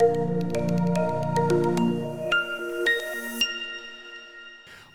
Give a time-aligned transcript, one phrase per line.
[0.00, 0.87] Thank you.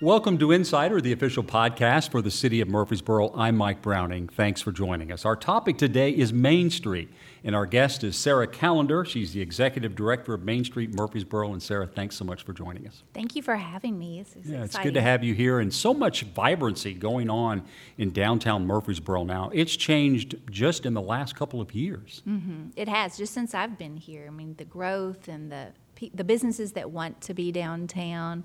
[0.04, 3.34] Welcome to Insider, the official podcast for the City of Murfreesboro.
[3.38, 4.28] I'm Mike Browning.
[4.28, 5.24] Thanks for joining us.
[5.24, 7.08] Our topic today is Main Street,
[7.46, 9.06] and our guest is Sarah Callender.
[9.06, 11.54] She's the Executive Director of Main Street Murfreesboro.
[11.54, 13.04] And Sarah, thanks so much for joining us.
[13.14, 14.22] Thank you for having me.
[14.22, 14.66] This is yeah, exciting.
[14.66, 17.64] it's good to have you here, and so much vibrancy going on
[17.98, 19.52] in downtown Murfreesboro now.
[19.54, 22.24] It's changed just in the last couple of years.
[22.28, 22.72] Mm-hmm.
[22.76, 24.26] It has, just since I've been here.
[24.28, 25.68] I mean, the growth and the
[26.14, 28.44] the businesses that want to be downtown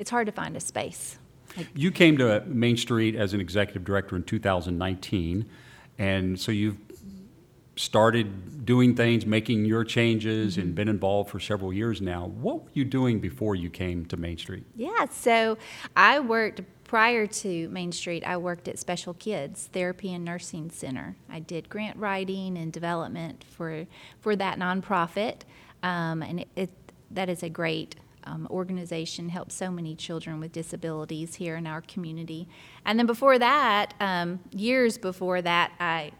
[0.00, 1.18] it's hard to find a space.
[1.56, 5.44] Like, you came to Main Street as an executive director in 2019,
[5.98, 6.78] and so you've
[7.76, 10.62] started doing things, making your changes, mm-hmm.
[10.62, 12.26] and been involved for several years now.
[12.26, 14.64] What were you doing before you came to Main Street?
[14.74, 15.58] Yeah, so
[15.94, 21.16] I worked prior to Main Street, I worked at Special Kids Therapy and Nursing Center.
[21.28, 23.86] I did grant writing and development for
[24.20, 25.42] for that nonprofit,
[25.82, 26.70] um, and it, it,
[27.10, 27.96] that is a great
[28.30, 32.48] um, organization helps so many children with disabilities here in our community.
[32.84, 36.12] And then before that, um, years before that, I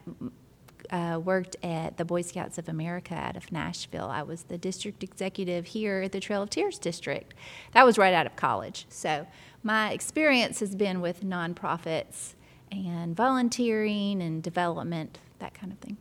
[0.90, 4.06] uh, worked at the Boy Scouts of America out of Nashville.
[4.06, 7.34] I was the district executive here at the Trail of Tears district.
[7.72, 8.86] That was right out of college.
[8.88, 9.26] So
[9.62, 12.34] my experience has been with nonprofits
[12.72, 15.96] and volunteering and development, that kind of thing.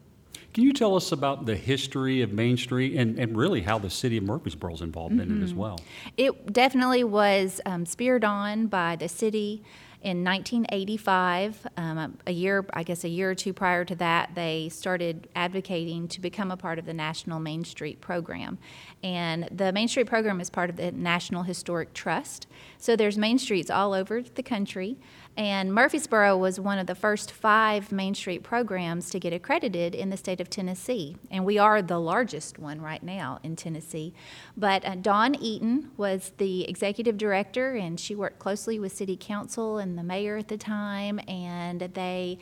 [0.60, 3.90] Can you tell us about the history of Main Street and, and really how the
[3.90, 5.32] city of Murfreesboro is involved mm-hmm.
[5.32, 5.60] in it as mm-hmm.
[5.60, 5.80] well?
[6.18, 9.64] It definitely was um, speared on by the city
[10.02, 14.70] in 1985, um, a year, I guess a year or two prior to that, they
[14.70, 18.58] started advocating to become a part of the National Main Street Program.
[19.04, 22.48] And the Main Street Program is part of the National Historic Trust.
[22.78, 24.98] So there's Main Streets all over the country.
[25.40, 30.10] And Murfreesboro was one of the first five Main Street programs to get accredited in
[30.10, 31.16] the state of Tennessee.
[31.32, 34.14] And we are the largest one right now in Tennessee.
[34.58, 39.78] But uh, Dawn Eaton was the executive director, and she worked closely with City Council
[39.78, 41.22] and the mayor at the time.
[41.26, 42.40] And they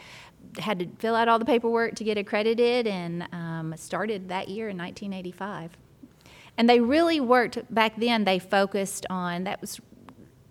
[0.57, 4.69] had to fill out all the paperwork to get accredited and um, started that year
[4.69, 5.77] in 1985
[6.57, 9.79] and they really worked back then they focused on that was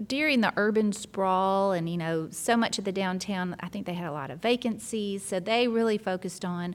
[0.04, 3.94] during the urban sprawl and you know so much of the downtown i think they
[3.94, 6.74] had a lot of vacancies so they really focused on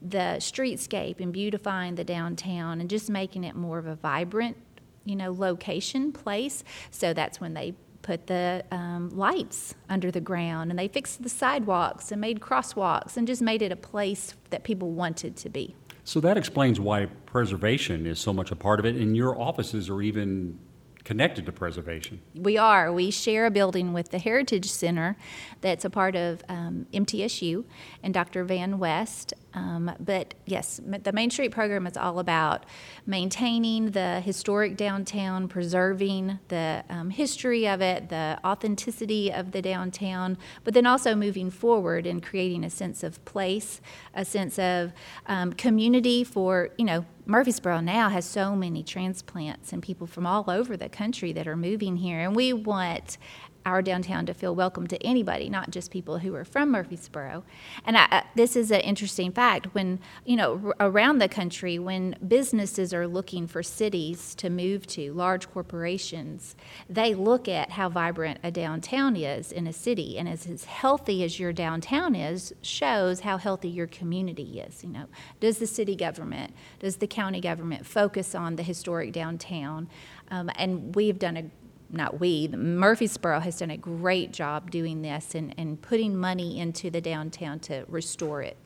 [0.00, 4.56] the streetscape and beautifying the downtown and just making it more of a vibrant
[5.04, 6.64] you know location place.
[6.90, 11.28] So that's when they put the um, lights under the ground and they fixed the
[11.28, 15.76] sidewalks and made crosswalks and just made it a place that people wanted to be.
[16.02, 19.88] So that explains why preservation is so much a part of it and your offices
[19.88, 20.58] are even
[21.04, 22.20] connected to preservation.
[22.34, 22.92] We are.
[22.92, 25.16] We share a building with the Heritage Center
[25.60, 27.64] that's a part of um, MTSU
[28.02, 28.44] and Dr.
[28.44, 29.34] Van West.
[29.54, 32.64] Um, but yes, the Main Street program is all about
[33.06, 40.38] maintaining the historic downtown, preserving the um, history of it, the authenticity of the downtown,
[40.64, 43.80] but then also moving forward and creating a sense of place,
[44.14, 44.92] a sense of
[45.26, 50.50] um, community for, you know, Murfreesboro now has so many transplants and people from all
[50.50, 53.16] over the country that are moving here, and we want
[53.64, 57.44] our downtown to feel welcome to anybody, not just people who are from Murfreesboro.
[57.84, 59.74] And I, this is an interesting fact.
[59.74, 64.86] When, you know, r- around the country, when businesses are looking for cities to move
[64.88, 66.56] to, large corporations,
[66.88, 70.18] they look at how vibrant a downtown is in a city.
[70.18, 74.82] And as, as healthy as your downtown is, shows how healthy your community is.
[74.82, 75.06] You know,
[75.40, 79.88] does the city government, does the county government focus on the historic downtown?
[80.30, 81.44] Um, and we've done a
[81.92, 86.90] not we, Murfreesboro has done a great job doing this and, and putting money into
[86.90, 88.56] the downtown to restore it.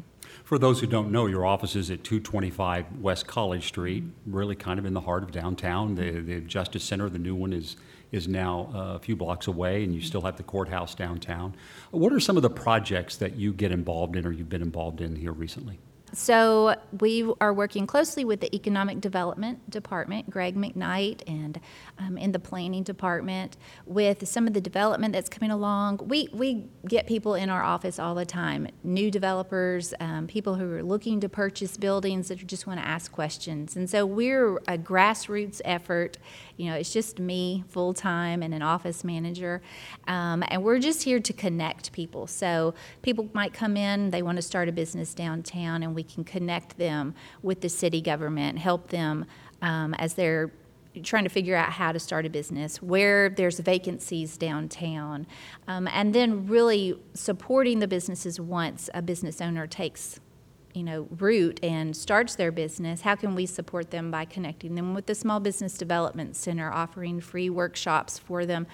[0.45, 4.79] For those who don't know, your office is at 225 West College Street, really kind
[4.79, 5.95] of in the heart of downtown.
[5.95, 7.77] The, the Justice Center, the new one, is
[8.13, 11.55] is now uh, a few blocks away, and you still have the courthouse downtown.
[11.91, 15.01] What are some of the projects that you get involved in or you've been involved
[15.01, 15.79] in here recently?
[16.13, 21.61] So we are working closely with the Economic Development Department, Greg McKnight, and
[21.99, 23.57] um, in the Planning Department
[23.87, 26.01] with some of the development that's coming along.
[26.05, 30.73] We we get people in our office all the time, new developers, um, people who
[30.75, 34.79] are looking to purchase buildings that just want to ask questions, and so we're a
[34.79, 36.19] grassroots effort.
[36.57, 39.61] You know, it's just me full time and an office manager,
[40.07, 42.27] um, and we're just here to connect people.
[42.29, 46.23] So people might come in, they want to start a business downtown, and we can
[46.23, 49.25] connect them with the city government, help them
[49.63, 50.53] um, as they're
[51.03, 55.27] trying to figure out how to start a business, where there's vacancies downtown,
[55.69, 60.21] um, and then really supporting the businesses once a business owner takes
[60.77, 64.93] you know, root and starts their business, how can we support them by connecting them
[64.93, 68.67] with the Small Business Development Center, offering free workshops for them?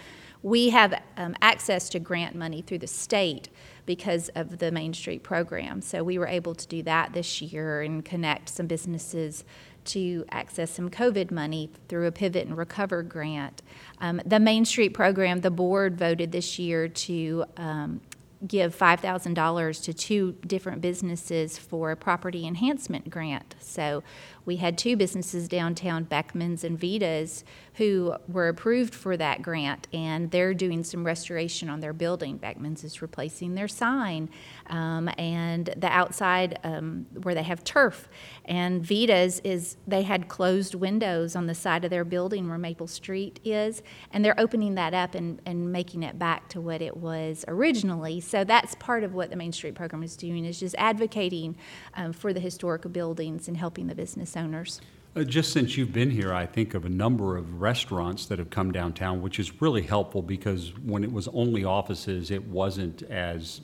[0.42, 3.48] We have um, access to grant money through the state
[3.86, 5.80] because of the Main Street program.
[5.80, 9.44] So we were able to do that this year and connect some businesses
[9.84, 13.62] to access some COVID money through a Pivot and Recover grant.
[14.00, 18.00] Um, the Main Street program, the board voted this year to um,
[18.46, 23.54] give $5,000 to two different businesses for a property enhancement grant.
[23.60, 24.02] So
[24.44, 27.44] we had two businesses downtown, Beckman's and Vita's,
[27.74, 32.38] who were approved for that grant, and they're doing some restoration on their building.
[32.38, 34.28] Beckman's is replacing their sign
[34.66, 38.08] um, and the outside um, where they have turf.
[38.44, 42.86] And Vita's is they had closed windows on the side of their building where Maple
[42.86, 46.96] Street is, and they're opening that up and, and making it back to what it
[46.96, 48.20] was originally.
[48.20, 51.56] So that's part of what the Main Street program is doing is just advocating
[51.94, 54.80] um, for the historical buildings and helping the business owners.
[55.14, 58.50] Uh, Just since you've been here, I think of a number of restaurants that have
[58.50, 63.60] come downtown, which is really helpful because when it was only offices, it wasn't as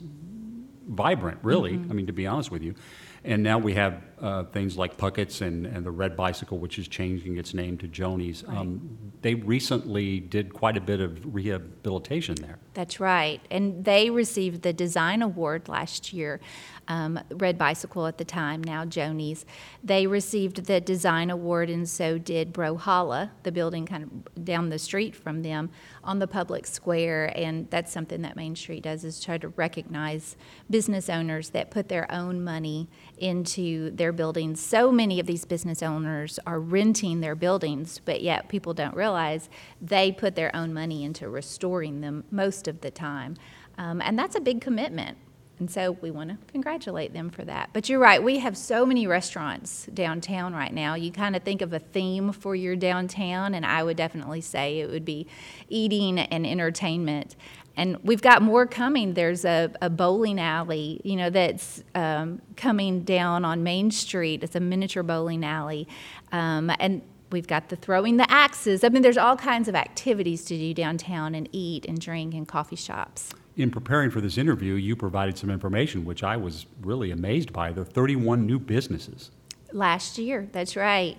[0.87, 1.73] vibrant, really.
[1.73, 2.75] I mean, to be honest with you.
[3.23, 6.87] And now we have uh, things like Puckett's and, and the Red Bicycle, which is
[6.87, 8.43] changing its name to Joni's.
[8.47, 12.59] Um, they recently did quite a bit of rehabilitation there.
[12.73, 13.41] That's right.
[13.51, 16.39] And they received the design award last year.
[16.87, 19.45] Um, Red Bicycle at the time, now Joni's.
[19.83, 24.79] They received the design award, and so did Brohala, the building kind of down the
[24.79, 25.69] street from them
[26.03, 27.31] on the public square.
[27.35, 30.35] And that's something that Main Street does is try to recognize
[30.69, 34.61] business owners that put their own money into their buildings.
[34.61, 39.49] So many of these business owners are renting their buildings, but yet people don't realize
[39.81, 43.35] they put their own money into restoring them most of the time.
[43.77, 45.17] Um, and that's a big commitment.
[45.59, 47.71] And so we want to congratulate them for that.
[47.73, 50.95] But you're right, we have so many restaurants downtown right now.
[50.95, 54.79] You kind of think of a theme for your downtown, and I would definitely say
[54.79, 55.27] it would be
[55.67, 57.35] eating and entertainment.
[57.79, 59.13] And we've got more coming.
[59.13, 64.43] There's a, a bowling alley, you know, that's um, coming down on Main Street.
[64.43, 65.87] It's a miniature bowling alley.
[66.33, 68.83] Um, and we've got the throwing the axes.
[68.83, 72.45] I mean, there's all kinds of activities to do downtown and eat and drink and
[72.45, 73.31] coffee shops.
[73.55, 77.71] In preparing for this interview, you provided some information which I was really amazed by.
[77.71, 79.31] There are 31 new businesses.
[79.71, 81.15] Last year, that's right.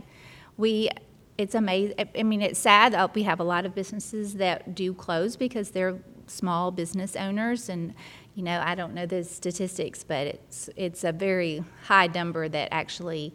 [0.58, 0.90] We,
[1.38, 1.94] it's amazing.
[2.14, 5.70] I mean, it's sad that we have a lot of businesses that do close because
[5.70, 5.98] they're
[6.30, 7.94] small business owners, and
[8.34, 12.68] you know, I don't know the statistics, but it's it's a very high number that
[12.72, 13.34] actually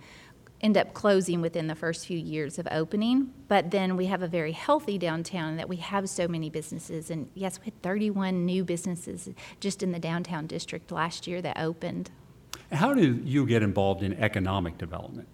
[0.61, 3.31] end up closing within the first few years of opening.
[3.47, 7.11] But then we have a very healthy downtown that we have so many businesses.
[7.11, 11.59] And yes, we had 31 new businesses just in the downtown district last year that
[11.59, 12.09] opened.
[12.71, 15.27] How do you get involved in economic development?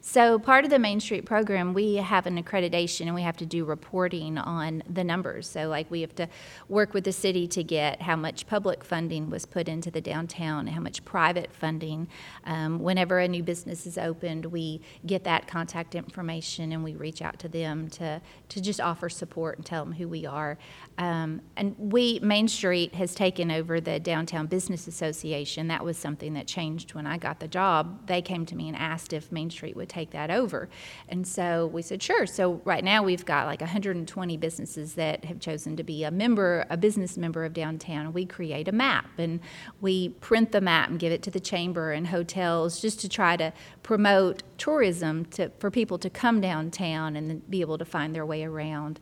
[0.00, 3.46] So, part of the Main Street program, we have an accreditation and we have to
[3.46, 5.48] do reporting on the numbers.
[5.48, 6.28] So, like, we have to
[6.68, 10.66] work with the city to get how much public funding was put into the downtown,
[10.66, 12.08] how much private funding.
[12.44, 17.22] Um, whenever a new business is opened, we get that contact information and we reach
[17.22, 20.58] out to them to, to just offer support and tell them who we are.
[20.98, 25.68] Um, and we, Main Street has taken over the Downtown Business Association.
[25.68, 28.06] That was something that changed when I got the job.
[28.06, 30.68] They came to me and asked if Main Street would take that over.
[31.08, 32.26] And so we said, sure.
[32.26, 36.66] So right now we've got like 120 businesses that have chosen to be a member,
[36.70, 38.12] a business member of downtown.
[38.12, 39.40] We create a map and
[39.80, 43.36] we print the map and give it to the chamber and hotels just to try
[43.36, 43.52] to
[43.82, 48.44] promote tourism to, for people to come downtown and be able to find their way
[48.44, 48.98] around.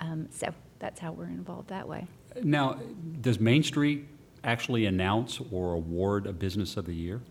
[0.00, 2.06] Um, so that's how we're involved that way.
[2.42, 2.78] Now,
[3.20, 4.06] does Main Street
[4.42, 7.22] actually announce or award a Business of the Year?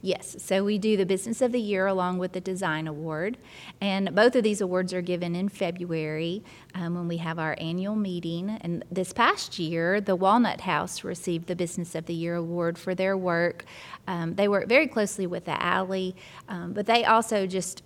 [0.00, 3.38] Yes, so we do the Business of the Year along with the Design Award.
[3.80, 6.42] And both of these awards are given in February
[6.74, 8.50] um, when we have our annual meeting.
[8.60, 12.94] And this past year, the Walnut House received the Business of the Year award for
[12.94, 13.64] their work.
[14.06, 16.14] Um, they work very closely with the alley,
[16.48, 17.82] um, but they also just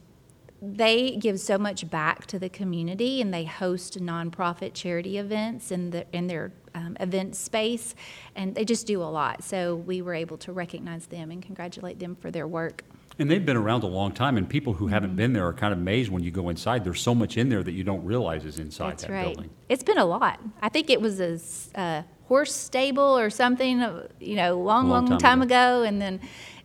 [0.62, 5.90] they give so much back to the community and they host nonprofit charity events in,
[5.90, 7.94] the, in their um, event space
[8.36, 11.98] and they just do a lot so we were able to recognize them and congratulate
[11.98, 12.84] them for their work
[13.18, 15.72] And they've been around a long time, and people who haven't been there are kind
[15.74, 16.84] of amazed when you go inside.
[16.84, 19.50] There's so much in there that you don't realize is inside that's that right building.
[19.68, 21.38] it's been a lot i think it was a
[21.74, 25.82] uh, horse stable or something uh, you know long long long, time time ago.
[25.82, 26.20] and then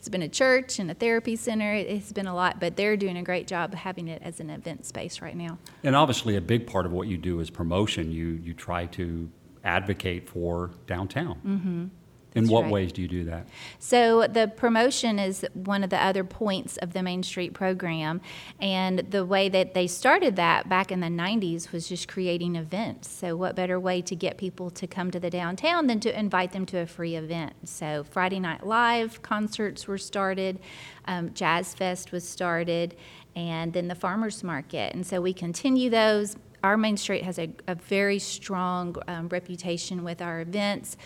[0.06, 2.96] it's been a church and a therapy center It- it's been a lot but they're
[2.96, 6.42] doing a great job having it as an event space right now And obviously, a
[6.42, 8.12] big part of what you do is promotion.
[8.12, 9.28] You, you try to
[9.64, 11.36] advocate for downtown.
[11.44, 11.86] Mm-hmm.
[12.36, 12.72] In That's what right.
[12.72, 13.48] ways do you do that?
[13.80, 18.20] So the promotion is one of the other points of the Main Street program,
[18.60, 23.10] and the way that they started that back in the '90s was just creating events.
[23.10, 26.52] So what better way to get people to come to the downtown than to invite
[26.52, 27.54] them to a free event?
[27.64, 30.60] So Friday Night Live concerts were started,
[31.06, 32.98] um, Jazz Fest was started,
[33.34, 36.36] and then the Farmers Market, and so we continue those.
[36.66, 40.98] Our Main Street has a, a very strong um, reputation with our events.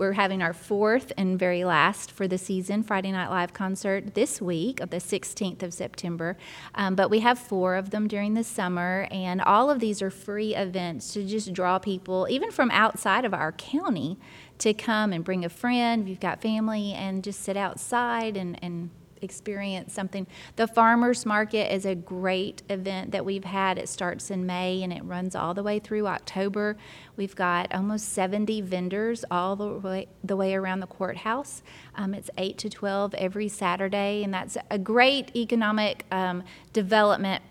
[0.00, 4.40] We're having our fourth and very last for the season Friday Night Live concert this
[4.40, 6.38] week, of the 16th of September.
[6.74, 10.08] Um, but we have four of them during the summer, and all of these are
[10.08, 14.18] free events to just draw people, even from outside of our county,
[14.60, 16.04] to come and bring a friend.
[16.04, 18.88] If you've got family, and just sit outside and, and
[19.22, 20.26] experience something.
[20.56, 23.78] The farmers market is a great event that we've had.
[23.78, 26.76] It starts in May and it runs all the way through October.
[27.16, 31.62] We've got almost 70 vendors all the way the way around the courthouse.
[31.94, 37.42] Um, it's 8 to 12 every Saturday, and that's a great economic um, development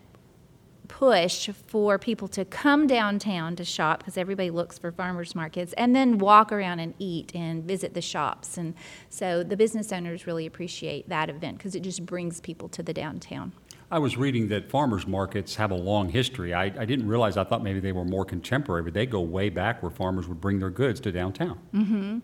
[0.89, 5.95] push for people to come downtown to shop because everybody looks for farmers markets and
[5.95, 8.57] then walk around and eat and visit the shops.
[8.57, 8.73] And
[9.09, 12.93] so the business owners really appreciate that event because it just brings people to the
[12.93, 13.53] downtown.
[13.91, 16.53] I was reading that farmers markets have a long history.
[16.53, 19.49] I, I didn't realize, I thought maybe they were more contemporary, but they go way
[19.49, 21.59] back where farmers would bring their goods to downtown.
[21.73, 22.19] Mm-hmm.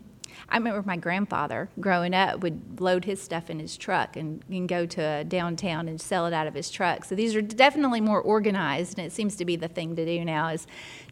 [0.48, 4.68] I remember my grandfather growing up would load his stuff in his truck and, and
[4.68, 7.04] go to a downtown and sell it out of his truck.
[7.04, 10.24] So these are definitely more organized, and it seems to be the thing to do
[10.24, 10.66] now is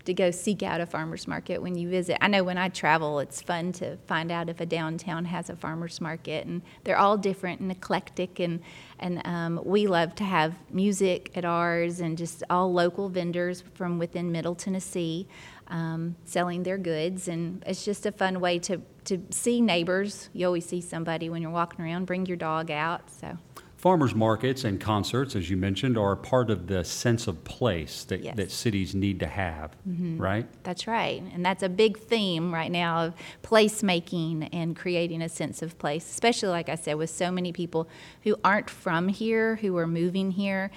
[0.05, 2.19] to go seek out a farmer's market when you visit.
[2.21, 5.57] I know when I travel, it's fun to find out if a downtown has a
[5.57, 8.61] farmer's market, and they're all different and eclectic, and
[8.99, 13.99] and um, we love to have music at ours and just all local vendors from
[13.99, 15.27] within Middle Tennessee
[15.69, 20.29] um, selling their goods, and it's just a fun way to to see neighbors.
[20.33, 22.07] You always see somebody when you're walking around.
[22.07, 23.11] Bring your dog out.
[23.11, 23.39] So
[23.85, 28.25] Farmers markets and concerts, as you mentioned, are part of the sense of place that,
[28.25, 28.35] Yes.
[28.37, 30.17] that cities need to have, mm-hmm.
[30.17, 30.47] right?
[30.63, 35.61] that's right, and that's a big theme right now of placemaking and creating a sense
[35.61, 36.09] of place.
[36.09, 37.87] Especially, like I said, with so many people
[38.23, 40.71] who aren't from here, who are moving here.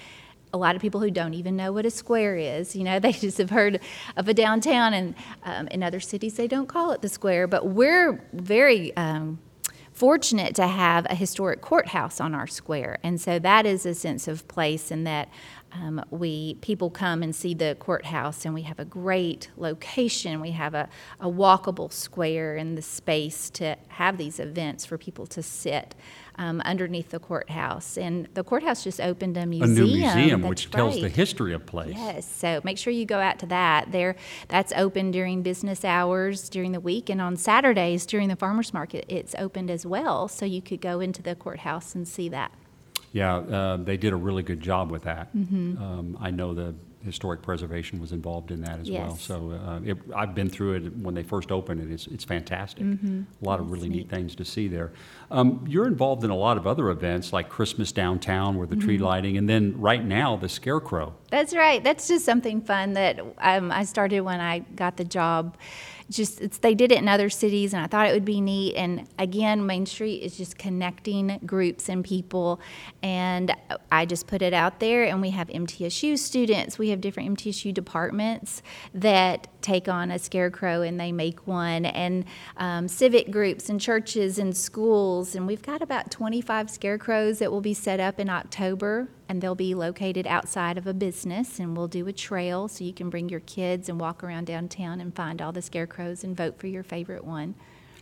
[0.58, 2.76] A lot of people who don't even know what a square is.
[2.76, 3.80] You know, they just have heard
[4.16, 7.48] of a downtown, and um, in other cities they don't call it the square.
[7.48, 9.40] But we're very um,
[9.94, 14.28] fortunate to have a historic courthouse on our square, and so that is a sense
[14.28, 15.30] of place, and that
[15.80, 20.42] um, we people come and see the courthouse, and we have a great location.
[20.42, 25.28] We have a, a walkable square and the space to have these events for people
[25.28, 25.96] to sit
[26.38, 27.98] um, underneath the courthouse.
[27.98, 31.54] And the courthouse just opened a museum, a new museum, That's which tells the history
[31.54, 31.96] of place.
[31.96, 33.92] Yes, so make sure you go out to that.
[33.92, 34.16] There,
[34.48, 39.06] that's open during business hours during the week, and on Saturdays during the farmers market,
[39.08, 40.28] it's opened as well.
[40.28, 42.52] So you could go into the courthouse and see that.
[43.18, 45.26] Yeah, uh, they did a really good job with that.
[45.36, 45.82] Mm-hmm.
[45.86, 49.16] Um, I know the historic preservation was involved in that as well.
[49.16, 51.90] So uh, it, I've been through it when they first opened it.
[51.96, 52.84] It's, it's fantastic.
[52.84, 54.16] A lot of really neat Mm-hmm.
[54.16, 54.18] neat.
[54.18, 54.92] things to see there.
[55.32, 58.96] Um, you're involved in a lot of other events like Christmas downtown with the tree
[58.98, 59.06] Mm-hmm.
[59.06, 61.14] lighting, and then right now the Scarecrow.
[61.32, 61.82] That's right.
[61.84, 65.56] That's just something fun that um, I started when I got the job.
[66.10, 68.76] Just they did it in other cities, and I thought it would be neat.
[68.76, 72.62] And again, Main Street is just connecting groups and people.
[73.04, 73.54] And
[73.92, 76.78] I just put it out there, and we have MTSU students.
[76.78, 78.62] We have different MTSU departments
[78.94, 82.24] that take on a scarecrow and they make one, and
[82.56, 85.36] um, civic groups and churches and schools.
[85.36, 89.56] And we've got about 25 scarecrows that will be set up in October and they'll
[89.56, 93.30] be located outside of a business and we'll do a trail so you can bring
[93.30, 96.84] your kids and walk around downtown and find all the scarecrows and vote for your
[96.84, 97.56] favorite one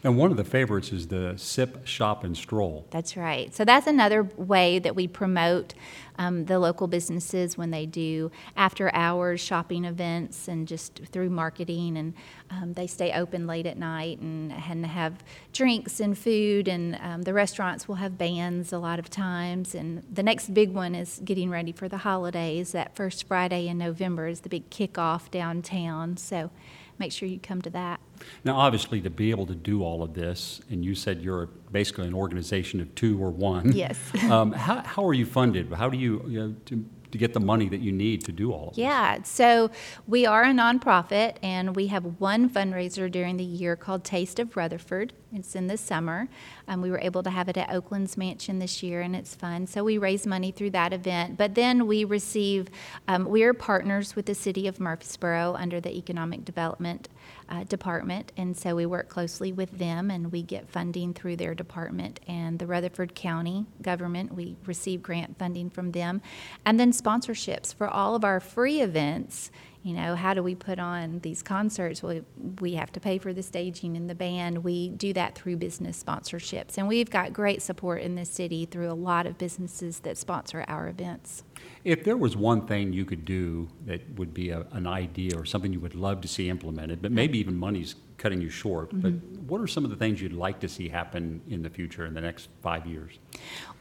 [0.05, 2.85] And one of the favorites is the Sip, Shop, and Stroll.
[2.91, 3.51] that's right.
[3.55, 5.73] So that's another way that we promote
[6.19, 11.97] um, the local businesses when they do after hours shopping events and just through marketing.
[11.97, 12.13] And
[12.51, 16.67] um, they stay open late at night and, and have drinks and food.
[16.67, 19.73] And um, the restaurants will have bands a lot of times.
[19.73, 22.73] And the next big one is getting ready for the holidays.
[22.73, 26.17] That first friday in november is the big kickoff downtown.
[26.17, 26.51] So
[26.97, 27.99] make sure you come to that
[28.43, 32.07] Now, obviously, to be able to do all of this, and you said you're basically
[32.07, 33.71] an organization of two or one.
[33.73, 33.99] Yes.
[34.29, 35.71] um, how, how are you funded?
[35.73, 38.51] How do you, you know, to, to get the money that you need to do
[38.51, 38.79] all of this?
[38.79, 39.71] Yeah, so
[40.07, 44.55] we are a nonprofit and we have one fundraiser during the year called Taste of
[44.55, 45.13] Rutherford.
[45.33, 46.29] It's in the summer.
[46.67, 49.67] Um, we were able to have it at Oaklands Mansion this year and it's fun.
[49.67, 51.37] So we raise money through that event.
[51.37, 52.69] But then we receive,
[53.07, 57.07] um, we are partners with the city of Murfreesboro under the Economic Development
[57.49, 61.53] uh, department, and so we work closely with them, and we get funding through their
[61.53, 62.19] department.
[62.27, 66.21] And the Rutherford County government, we receive grant funding from them,
[66.65, 69.51] and then sponsorships for all of our free events.
[69.85, 72.01] You know, how do we put on these concerts?
[72.01, 72.21] Well,
[72.59, 74.63] we have to pay for the staging and the band.
[74.63, 78.89] We do that through business sponsorships, and we've got great support in this city through
[78.89, 81.43] a lot of businesses that sponsor our events.
[81.83, 85.45] If there was one thing you could do that would be a, an idea or
[85.45, 89.13] something you would love to see implemented, but maybe even money's cutting you short, but
[89.45, 92.15] what are some of the things you'd like to see happen in the future in
[92.15, 93.19] the next five years?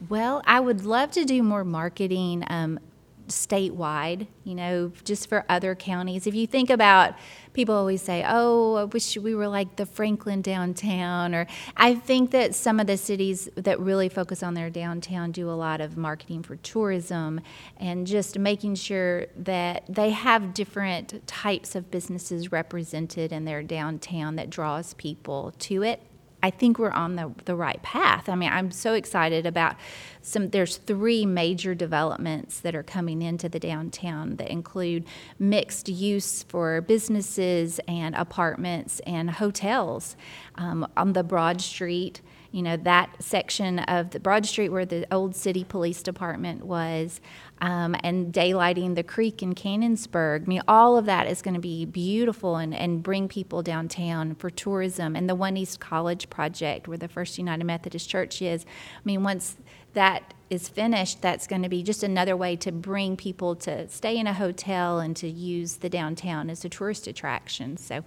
[0.07, 2.79] Well, I would love to do more marketing um,
[3.27, 6.27] statewide, you know, just for other counties.
[6.27, 7.15] If you think about,
[7.53, 11.33] people always say, oh, I wish we were like the Franklin downtown.
[11.33, 15.49] Or I think that some of the cities that really focus on their downtown do
[15.49, 17.41] a lot of marketing for tourism
[17.77, 24.35] and just making sure that they have different types of businesses represented in their downtown
[24.35, 26.01] that draws people to it.
[26.45, 28.29] I think we're on the, the right path.
[28.29, 29.77] I mean, I'm so excited about
[30.21, 30.51] some.
[30.51, 35.05] There's three major developments that are coming into the downtown that include
[35.39, 40.15] mixed use for businesses and apartments and hotels
[40.53, 42.21] um, on the Broad Street.
[42.55, 47.19] You know that section of the Broad Street where the old city police department was,
[47.59, 50.43] um, and daylighting the creek in Cannonsburgh.
[50.43, 54.35] I mean, all of that is going to be beautiful and, and bring people downtown
[54.35, 55.17] for tourism.
[55.17, 59.21] And the One East College project, where the First United Methodist Church is, I mean,
[59.21, 59.57] once
[59.91, 64.17] that is finished, that's going to be just another way to bring people to stay
[64.17, 67.75] in a hotel and to use the downtown as a tourist attraction.
[67.75, 68.05] So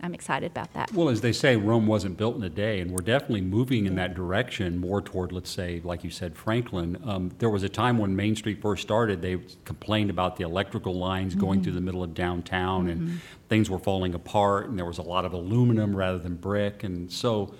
[0.00, 0.92] I'm excited about that.
[0.92, 3.94] Well, as they say, Rome wasn't built in a day, and we're definitely moving in
[3.96, 6.98] that direction more toward, let's say, like you said, Franklin.
[7.04, 10.94] Um, there was a time when Main Street first started, they complained about the electrical
[10.94, 14.98] lines going through the middle of downtown, and things were falling apart, and there was
[14.98, 16.84] a lot of aluminum rather than brick.
[16.84, 17.54] And so,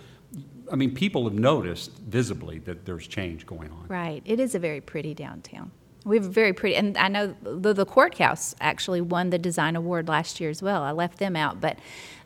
[0.71, 3.87] I mean, people have noticed visibly that there's change going on.
[3.89, 4.23] Right.
[4.25, 5.71] It is a very pretty downtown.
[6.05, 9.77] We have a very pretty, and I know the, the courthouse actually won the design
[9.77, 10.83] award last year as well.
[10.83, 11.79] I left them out, but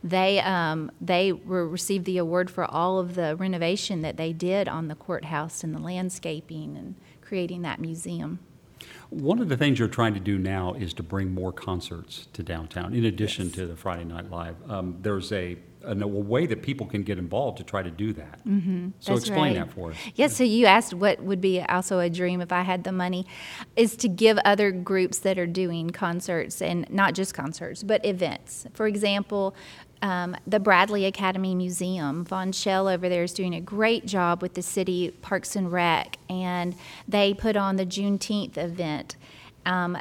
[0.04, 4.68] they um, they were received the award for all of the renovation that they did
[4.68, 8.38] on the courthouse and the landscaping and creating that museum.
[9.10, 12.42] One of the things you're trying to do now is to bring more concerts to
[12.42, 14.56] downtown, in addition to the Friday Night Live.
[14.70, 18.12] Um, there's a, a, a way that people can get involved to try to do
[18.12, 18.44] that.
[18.46, 18.90] Mm-hmm.
[19.00, 19.66] So That's explain right.
[19.66, 19.96] that for us.
[20.14, 23.26] Yes, so you asked what would be also a dream if I had the money,
[23.76, 28.66] is to give other groups that are doing concerts and not just concerts, but events.
[28.74, 29.54] For example,
[30.02, 32.24] um, the Bradley Academy Museum.
[32.24, 36.18] Von Shell over there is doing a great job with the city Parks and Rec,
[36.28, 36.74] and
[37.06, 39.16] they put on the Juneteenth event.
[39.64, 39.96] Um,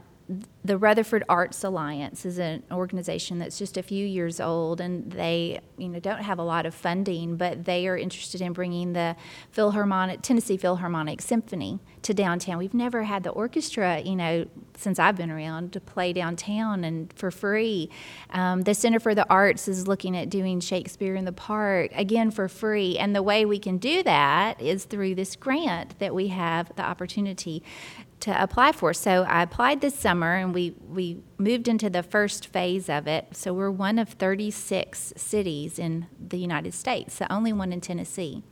[0.64, 5.60] the Rutherford Arts Alliance is an organization that's just a few years old, and they,
[5.78, 9.16] you know, don't have a lot of funding, but they are interested in bringing the
[9.52, 12.58] Philharmonic Tennessee Philharmonic Symphony to downtown.
[12.58, 14.46] We've never had the orchestra, you know,
[14.78, 17.90] since I've been around to play downtown and for free.
[18.32, 22.30] Um, the Center for the Arts is looking at doing Shakespeare in the Park again
[22.30, 26.28] for free, and the way we can do that is through this grant that we
[26.28, 27.64] have the opportunity
[28.22, 28.94] to apply for.
[28.94, 33.28] So I applied this summer and we, we moved into the first phase of it.
[33.34, 38.44] So we're one of 36 cities in the United States, the only one in Tennessee.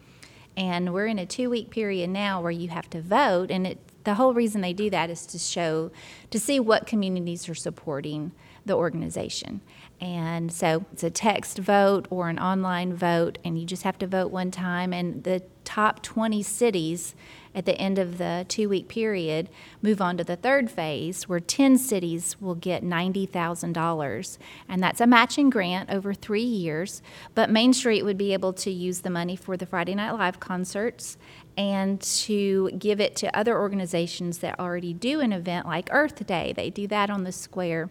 [0.58, 3.52] And we're in a two week period now where you have to vote.
[3.52, 5.92] And it, the whole reason they do that is to show,
[6.32, 8.32] to see what communities are supporting
[8.66, 9.62] the organization.
[10.02, 14.08] And so it's a text vote or an online vote, and you just have to
[14.08, 14.94] vote one time.
[14.94, 17.16] And the top 20 cities
[17.54, 19.50] at the end of the two week period
[19.82, 24.38] move on to the third phase, where 10 cities will get $90,000.
[24.68, 27.02] And that's a matching grant over three years.
[27.36, 30.40] But Main Street would be able to use the money for the Friday Night Live
[30.40, 31.18] concerts
[31.58, 36.54] and to give it to other organizations that already do an event like Earth Day.
[36.56, 37.90] They do that on the square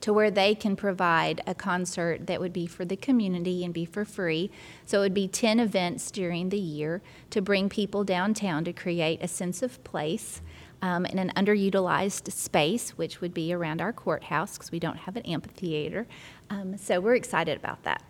[0.00, 3.84] to where they can provide a concert that would be for the community and be
[3.84, 4.50] for free.
[4.84, 9.20] So it would be 10 events during the year to bring people downtown to create
[9.22, 10.40] a sense of place
[10.82, 15.16] um, in an underutilized space, which would be around our courthouse because we don't have
[15.16, 16.06] an amphitheater.
[16.50, 18.02] Um, so we're excited about that.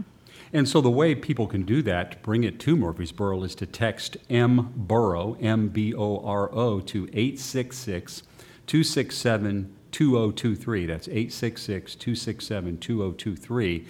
[0.52, 3.66] And so the way people can do that, to bring it to Murfreesboro, is to
[3.66, 8.22] text M Boro, M B O R O, to 866
[8.66, 10.84] 267 2023.
[10.84, 13.86] That's 866 267 2023.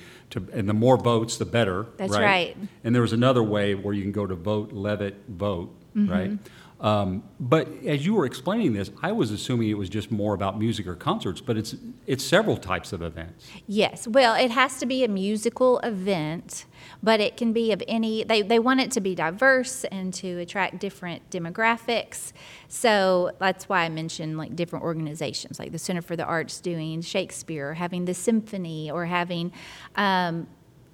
[0.53, 1.89] And the more votes, the better.
[1.97, 2.57] That's right.
[2.85, 6.13] And there was another way where you can go to vote Levitt vote, Mm-hmm.
[6.13, 6.39] right?
[6.79, 10.59] Um, but as you were explaining this, I was assuming it was just more about
[10.59, 11.75] music or concerts, but it's
[12.07, 13.47] it's several types of events.
[13.67, 14.07] Yes.
[14.07, 16.67] Well, it has to be a musical event,
[17.03, 18.25] but it can be of any.
[18.25, 22.33] They they want it to be diverse and to attract different demographics.
[22.69, 27.01] So that's why I mentioned like different organizations, like the Center for the Arts doing
[27.01, 29.51] Shakespeare, or having the symphony, or having.
[29.95, 30.47] Um,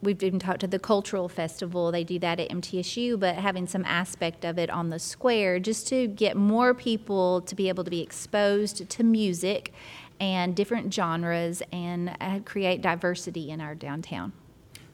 [0.02, 1.92] we've even talked to the cultural festival.
[1.92, 5.86] They do that at mtsu but having some aspect of it on the square just
[5.88, 9.72] to get more people to be able to be exposed to music
[10.20, 14.32] and different genres and uh, create diversity in our downtown.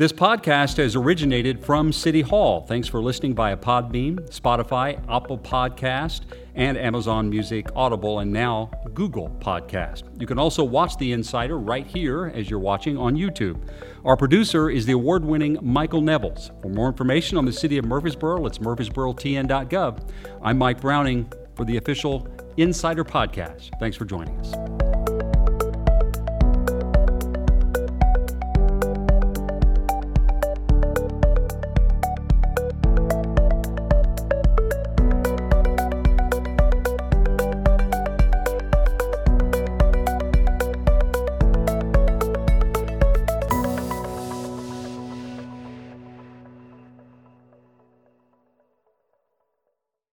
[0.00, 2.62] This podcast has originated from City Hall.
[2.62, 6.22] Thanks for listening via Podbean, Spotify, Apple Podcast,
[6.54, 10.04] and Amazon Music, Audible, and now Google Podcast.
[10.18, 13.60] You can also watch The Insider right here as you're watching on YouTube.
[14.02, 16.50] Our producer is the award winning Michael Nevels.
[16.62, 20.10] For more information on the city of Murfreesboro, it's murfreesborotn.gov.
[20.40, 23.68] I'm Mike Browning for the official Insider Podcast.
[23.78, 24.89] Thanks for joining us.